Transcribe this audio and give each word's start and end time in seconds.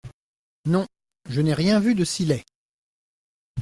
Non, 0.65 0.87
je 1.29 1.41
n’ai 1.41 1.53
rien 1.53 1.79
vu 1.79 1.93
de 1.93 2.03
si 2.03 2.25
laid! 2.25 2.43